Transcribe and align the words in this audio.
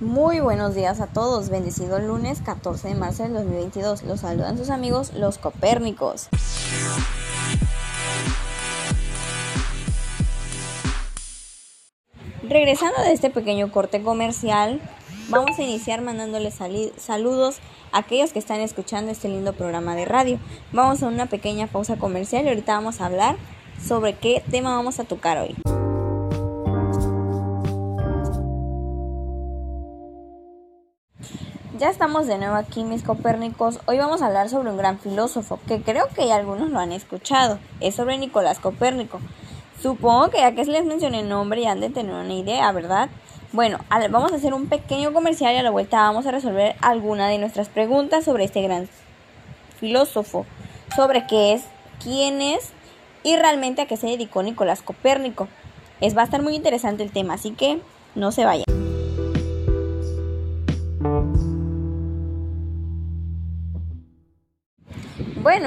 Muy 0.00 0.40
buenos 0.40 0.74
días 0.74 1.00
a 1.00 1.06
todos, 1.06 1.48
bendecido 1.48 1.98
lunes 1.98 2.42
14 2.42 2.88
de 2.88 2.94
marzo 2.94 3.22
del 3.22 3.32
2022. 3.32 4.02
Los 4.02 4.20
saludan 4.20 4.58
sus 4.58 4.68
amigos 4.68 5.14
los 5.14 5.38
Copérnicos. 5.38 6.28
Regresando 12.42 13.00
de 13.02 13.12
este 13.12 13.30
pequeño 13.30 13.72
corte 13.72 14.02
comercial, 14.02 14.80
vamos 15.30 15.58
a 15.58 15.62
iniciar 15.62 16.02
mandándoles 16.02 16.58
saludos 16.98 17.58
a 17.92 17.98
aquellos 17.98 18.32
que 18.32 18.38
están 18.38 18.60
escuchando 18.60 19.10
este 19.10 19.28
lindo 19.28 19.54
programa 19.54 19.94
de 19.94 20.04
radio. 20.04 20.38
Vamos 20.72 21.02
a 21.02 21.06
una 21.06 21.26
pequeña 21.26 21.66
pausa 21.66 21.96
comercial 21.96 22.44
y 22.44 22.48
ahorita 22.48 22.74
vamos 22.74 23.00
a 23.00 23.06
hablar 23.06 23.36
sobre 23.82 24.14
qué 24.14 24.42
tema 24.50 24.76
vamos 24.76 25.00
a 25.00 25.04
tocar 25.04 25.38
hoy. 25.38 25.56
Ya 31.78 31.90
estamos 31.90 32.26
de 32.26 32.38
nuevo 32.38 32.56
aquí, 32.56 32.82
mis 32.82 33.04
copérnicos. 33.04 33.78
Hoy 33.86 33.98
vamos 33.98 34.20
a 34.20 34.26
hablar 34.26 34.48
sobre 34.48 34.68
un 34.68 34.76
gran 34.76 34.98
filósofo 34.98 35.60
que 35.68 35.80
creo 35.80 36.08
que 36.08 36.32
algunos 36.32 36.70
lo 36.70 36.80
han 36.80 36.90
escuchado. 36.90 37.60
Es 37.78 37.94
sobre 37.94 38.18
Nicolás 38.18 38.58
Copérnico. 38.58 39.20
Supongo 39.80 40.28
que 40.28 40.38
ya 40.38 40.56
que 40.56 40.64
les 40.64 40.84
mencioné 40.84 41.20
el 41.20 41.28
nombre 41.28 41.62
ya 41.62 41.70
han 41.70 41.80
de 41.80 41.90
tener 41.90 42.12
una 42.12 42.34
idea, 42.34 42.72
¿verdad? 42.72 43.10
Bueno, 43.52 43.78
vamos 44.10 44.32
a 44.32 44.36
hacer 44.36 44.54
un 44.54 44.66
pequeño 44.66 45.12
comercial 45.12 45.54
y 45.54 45.58
a 45.58 45.62
la 45.62 45.70
vuelta 45.70 45.98
vamos 45.98 46.26
a 46.26 46.32
resolver 46.32 46.74
alguna 46.80 47.28
de 47.28 47.38
nuestras 47.38 47.68
preguntas 47.68 48.24
sobre 48.24 48.42
este 48.42 48.60
gran 48.60 48.88
filósofo, 49.78 50.46
sobre 50.96 51.28
qué 51.28 51.52
es, 51.52 51.62
quién 52.02 52.42
es 52.42 52.70
y 53.22 53.36
realmente 53.36 53.82
a 53.82 53.86
qué 53.86 53.96
se 53.96 54.08
dedicó 54.08 54.42
Nicolás 54.42 54.82
Copérnico. 54.82 55.46
Es 56.00 56.16
va 56.16 56.22
a 56.22 56.24
estar 56.24 56.42
muy 56.42 56.56
interesante 56.56 57.04
el 57.04 57.12
tema, 57.12 57.34
así 57.34 57.52
que 57.52 57.80
no 58.16 58.32
se 58.32 58.44
vayan. 58.44 58.77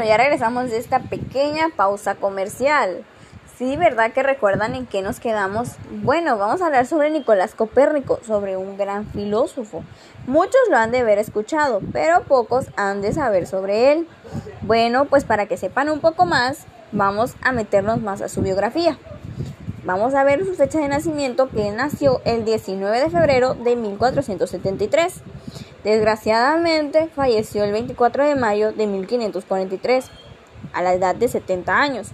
Bueno, 0.02 0.18
ya 0.18 0.18
regresamos 0.18 0.72
de 0.72 0.78
esta 0.78 0.98
pequeña 0.98 1.70
pausa 1.76 2.16
comercial. 2.16 3.04
Sí, 3.56 3.78
¿verdad 3.78 4.12
que 4.14 4.24
recuerdan 4.24 4.74
en 4.74 4.88
qué 4.88 5.04
nos 5.04 5.20
quedamos? 5.20 5.74
Bueno, 5.92 6.40
vamos 6.40 6.60
a 6.60 6.66
hablar 6.66 6.88
sobre 6.88 7.12
Nicolás 7.12 7.54
Copérnico, 7.54 8.20
sobre 8.26 8.58
un 8.58 8.78
gran 8.78 9.06
filósofo. 9.06 9.84
Muchos 10.26 10.60
lo 10.72 10.78
han 10.78 10.90
de 10.90 11.02
haber 11.02 11.20
escuchado, 11.20 11.82
pero 11.94 12.24
pocos 12.24 12.66
han 12.78 13.04
de 13.04 13.14
saber 13.14 13.46
sobre 13.46 13.92
él. 13.92 14.08
Bueno, 14.64 15.06
pues 15.06 15.24
para 15.24 15.46
que 15.46 15.56
sepan 15.56 15.88
un 15.88 16.00
poco 16.00 16.26
más, 16.26 16.66
vamos 16.92 17.36
a 17.44 17.52
meternos 17.52 18.02
más 18.02 18.24
a 18.24 18.28
su 18.28 18.42
biografía. 18.42 18.98
Vamos 19.84 20.16
a 20.16 20.24
ver 20.24 20.44
su 20.44 20.56
fecha 20.56 20.80
de 20.80 20.88
nacimiento, 20.88 21.48
que 21.50 21.70
nació 21.70 22.22
el 22.26 22.44
19 22.44 23.02
de 23.02 23.10
febrero 23.12 23.54
de 23.54 23.76
1473. 23.76 25.22
Desgraciadamente, 25.84 27.08
falleció 27.08 27.64
el 27.64 27.72
24 27.72 28.26
de 28.26 28.36
mayo 28.36 28.72
de 28.72 28.88
1543, 28.88 30.10
a 30.74 30.82
la 30.82 30.94
edad 30.94 31.16
de 31.16 31.28
70 31.28 31.76
años. 31.76 32.10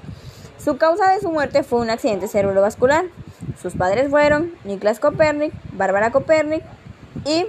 Su 0.57 0.77
causa 0.77 1.11
de 1.11 1.19
su 1.19 1.29
muerte 1.31 1.63
fue 1.63 1.79
un 1.79 1.89
accidente 1.89 2.27
cerebrovascular. 2.27 3.05
Sus 3.61 3.75
padres 3.75 4.09
fueron 4.09 4.53
Niklas 4.63 4.99
Copernic, 4.99 5.53
Bárbara 5.73 6.11
Copernic 6.11 6.63
y 7.25 7.45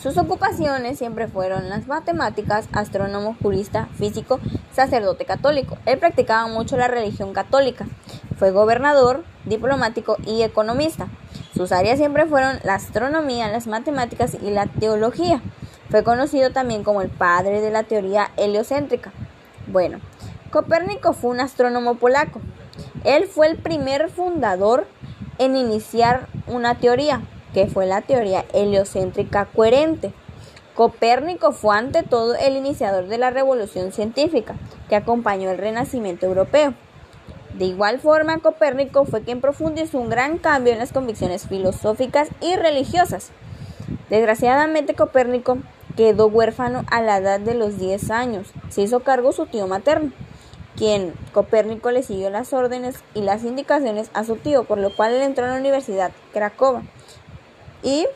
sus 0.00 0.16
ocupaciones 0.16 0.98
siempre 0.98 1.28
fueron 1.28 1.68
las 1.68 1.86
matemáticas, 1.86 2.68
astrónomo, 2.72 3.36
jurista, 3.42 3.86
físico, 3.98 4.40
sacerdote 4.72 5.26
católico. 5.26 5.76
Él 5.84 5.98
practicaba 5.98 6.48
mucho 6.48 6.78
la 6.78 6.88
religión 6.88 7.34
católica. 7.34 7.86
Fue 8.40 8.52
gobernador, 8.52 9.22
diplomático 9.44 10.16
y 10.24 10.40
economista. 10.40 11.08
Sus 11.54 11.72
áreas 11.72 11.98
siempre 11.98 12.24
fueron 12.24 12.58
la 12.64 12.76
astronomía, 12.76 13.48
las 13.48 13.66
matemáticas 13.66 14.32
y 14.32 14.50
la 14.50 14.64
teología. 14.64 15.42
Fue 15.90 16.04
conocido 16.04 16.50
también 16.50 16.82
como 16.82 17.02
el 17.02 17.10
padre 17.10 17.60
de 17.60 17.70
la 17.70 17.82
teoría 17.82 18.30
heliocéntrica. 18.38 19.12
Bueno, 19.66 20.00
Copérnico 20.50 21.12
fue 21.12 21.32
un 21.32 21.40
astrónomo 21.40 21.96
polaco. 21.96 22.40
Él 23.04 23.26
fue 23.26 23.46
el 23.46 23.58
primer 23.58 24.08
fundador 24.08 24.86
en 25.36 25.54
iniciar 25.54 26.26
una 26.46 26.78
teoría, 26.78 27.20
que 27.52 27.66
fue 27.66 27.84
la 27.84 28.00
teoría 28.00 28.46
heliocéntrica 28.54 29.44
coherente. 29.54 30.14
Copérnico 30.74 31.52
fue 31.52 31.76
ante 31.76 32.04
todo 32.04 32.34
el 32.36 32.56
iniciador 32.56 33.06
de 33.06 33.18
la 33.18 33.28
revolución 33.28 33.92
científica 33.92 34.54
que 34.88 34.96
acompañó 34.96 35.50
el 35.50 35.58
renacimiento 35.58 36.24
europeo. 36.24 36.72
De 37.54 37.64
igual 37.66 38.00
forma, 38.00 38.38
Copérnico 38.38 39.04
fue 39.04 39.22
quien 39.22 39.40
profundizó 39.40 39.98
un 39.98 40.08
gran 40.08 40.38
cambio 40.38 40.72
en 40.72 40.78
las 40.78 40.92
convicciones 40.92 41.46
filosóficas 41.46 42.28
y 42.40 42.56
religiosas. 42.56 43.30
Desgraciadamente, 44.08 44.94
Copérnico 44.94 45.58
quedó 45.96 46.28
huérfano 46.28 46.84
a 46.90 47.02
la 47.02 47.18
edad 47.18 47.40
de 47.40 47.54
los 47.54 47.78
10 47.78 48.10
años. 48.10 48.52
Se 48.68 48.82
hizo 48.82 49.00
cargo 49.00 49.32
su 49.32 49.46
tío 49.46 49.66
materno 49.66 50.12
quien 50.80 51.12
Copérnico 51.32 51.90
le 51.90 52.02
siguió 52.02 52.30
las 52.30 52.54
órdenes 52.54 52.96
y 53.14 53.20
las 53.20 53.44
indicaciones 53.44 54.10
a 54.14 54.24
su 54.24 54.36
tío, 54.36 54.64
por 54.64 54.78
lo 54.78 54.96
cual 54.96 55.12
él 55.12 55.20
entró 55.20 55.44
a 55.44 55.48
la 55.48 55.58
Universidad 55.58 56.10
Cracova. 56.32 56.82
Y 57.82 58.06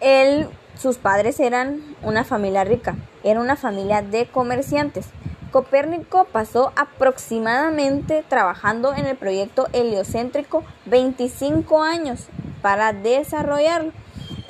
él, 0.00 0.48
sus 0.76 0.98
padres 0.98 1.38
eran 1.38 1.82
una 2.02 2.24
familia 2.24 2.64
rica, 2.64 2.96
era 3.22 3.40
una 3.40 3.54
familia 3.54 4.02
de 4.02 4.26
comerciantes. 4.26 5.06
Copérnico 5.50 6.26
pasó 6.30 6.72
aproximadamente 6.76 8.24
trabajando 8.28 8.94
en 8.94 9.06
el 9.06 9.16
proyecto 9.16 9.66
heliocéntrico 9.72 10.62
25 10.86 11.82
años 11.82 12.28
para 12.62 12.92
desarrollarlo. 12.92 13.92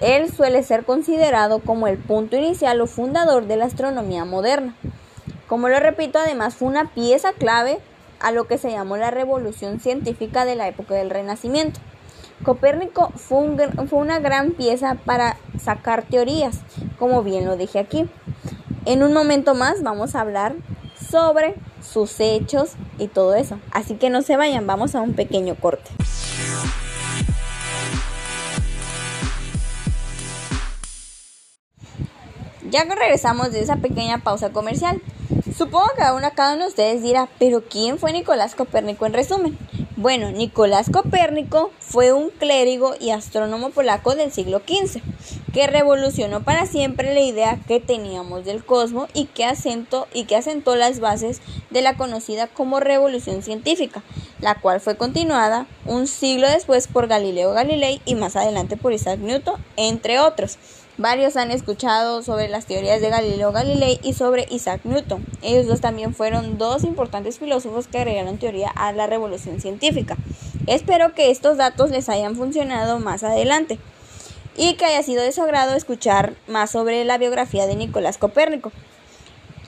Él 0.00 0.30
suele 0.30 0.62
ser 0.62 0.84
considerado 0.84 1.60
como 1.60 1.86
el 1.86 1.98
punto 1.98 2.36
inicial 2.36 2.80
o 2.80 2.86
fundador 2.86 3.46
de 3.46 3.56
la 3.56 3.66
astronomía 3.66 4.24
moderna. 4.24 4.74
Como 5.46 5.68
lo 5.68 5.80
repito, 5.80 6.18
además 6.18 6.54
fue 6.54 6.68
una 6.68 6.90
pieza 6.92 7.32
clave 7.32 7.78
a 8.20 8.30
lo 8.30 8.46
que 8.46 8.58
se 8.58 8.70
llamó 8.70 8.96
la 8.96 9.10
revolución 9.10 9.80
científica 9.80 10.44
de 10.44 10.56
la 10.56 10.68
época 10.68 10.94
del 10.94 11.10
Renacimiento. 11.10 11.80
Copérnico 12.44 13.10
fue, 13.16 13.38
una 13.90 14.18
gran 14.18 14.52
pieza 14.52 14.96
para 15.04 15.36
sacar 15.58 16.04
teorías, 16.04 16.60
como 16.98 17.22
bien 17.22 17.46
lo 17.46 17.56
dije 17.56 17.78
aquí. 17.78 18.08
En 18.86 19.02
un 19.02 19.12
momento 19.12 19.54
más 19.54 19.82
vamos 19.82 20.14
a 20.14 20.22
hablar 20.22 20.54
sobre 21.08 21.54
sus 21.80 22.18
hechos 22.20 22.72
y 22.98 23.08
todo 23.08 23.34
eso. 23.34 23.58
Así 23.72 23.94
que 23.94 24.10
no 24.10 24.22
se 24.22 24.36
vayan, 24.36 24.66
vamos 24.66 24.94
a 24.94 25.00
un 25.00 25.14
pequeño 25.14 25.54
corte. 25.54 25.90
Ya 32.70 32.86
que 32.86 32.94
regresamos 32.94 33.50
de 33.50 33.60
esa 33.60 33.76
pequeña 33.76 34.18
pausa 34.18 34.50
comercial, 34.50 35.02
Supongo 35.60 35.90
que 35.94 36.02
aún 36.02 36.22
cada 36.34 36.54
uno 36.54 36.62
de 36.62 36.68
ustedes 36.68 37.02
dirá, 37.02 37.28
pero 37.38 37.62
¿quién 37.62 37.98
fue 37.98 38.12
Nicolás 38.12 38.54
Copérnico 38.54 39.04
en 39.04 39.12
resumen? 39.12 39.58
Bueno, 39.96 40.30
Nicolás 40.30 40.88
Copérnico 40.90 41.70
fue 41.78 42.14
un 42.14 42.30
clérigo 42.30 42.94
y 42.98 43.10
astrónomo 43.10 43.68
polaco 43.68 44.14
del 44.14 44.32
siglo 44.32 44.62
XV, 44.66 45.02
que 45.52 45.66
revolucionó 45.66 46.42
para 46.42 46.66
siempre 46.66 47.14
la 47.14 47.20
idea 47.20 47.58
que 47.66 47.80
teníamos 47.80 48.44
del 48.44 48.64
cosmos 48.64 49.10
y 49.14 49.26
que, 49.26 49.44
asentó, 49.44 50.06
y 50.14 50.24
que 50.24 50.36
asentó 50.36 50.76
las 50.76 51.00
bases 51.00 51.40
de 51.70 51.82
la 51.82 51.96
conocida 51.96 52.46
como 52.46 52.80
revolución 52.80 53.42
científica, 53.42 54.02
la 54.40 54.54
cual 54.54 54.80
fue 54.80 54.96
continuada 54.96 55.66
un 55.86 56.06
siglo 56.06 56.48
después 56.48 56.88
por 56.88 57.08
Galileo 57.08 57.52
Galilei 57.52 58.00
y 58.04 58.14
más 58.14 58.36
adelante 58.36 58.76
por 58.76 58.92
Isaac 58.92 59.18
Newton, 59.20 59.62
entre 59.76 60.20
otros. 60.20 60.58
Varios 60.98 61.36
han 61.38 61.50
escuchado 61.50 62.22
sobre 62.22 62.48
las 62.48 62.66
teorías 62.66 63.00
de 63.00 63.08
Galileo 63.08 63.52
Galilei 63.52 63.98
y 64.02 64.12
sobre 64.12 64.46
Isaac 64.50 64.82
Newton. 64.84 65.24
Ellos 65.40 65.66
dos 65.66 65.80
también 65.80 66.14
fueron 66.14 66.58
dos 66.58 66.84
importantes 66.84 67.38
filósofos 67.38 67.86
que 67.86 67.98
agregaron 67.98 68.36
teoría 68.36 68.68
a 68.68 68.92
la 68.92 69.06
revolución 69.06 69.60
científica. 69.62 70.18
Espero 70.66 71.14
que 71.14 71.30
estos 71.30 71.56
datos 71.56 71.90
les 71.90 72.10
hayan 72.10 72.36
funcionado 72.36 72.98
más 72.98 73.24
adelante 73.24 73.78
y 74.60 74.74
que 74.74 74.84
haya 74.84 75.02
sido 75.02 75.22
de 75.22 75.32
su 75.32 75.42
agrado 75.42 75.74
escuchar 75.74 76.34
más 76.46 76.70
sobre 76.70 77.02
la 77.06 77.16
biografía 77.16 77.66
de 77.66 77.76
Nicolás 77.76 78.18
Copérnico. 78.18 78.72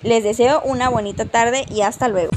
Les 0.02 0.22
deseo 0.22 0.60
una 0.66 0.90
bonita 0.90 1.24
tarde 1.24 1.64
y 1.70 1.80
hasta 1.80 2.08
luego. 2.08 2.30